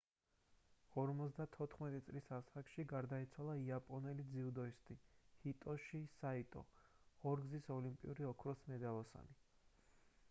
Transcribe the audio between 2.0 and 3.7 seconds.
წლის ასაკში გარდაიცვალა